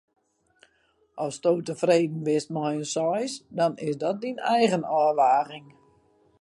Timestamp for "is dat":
3.87-4.17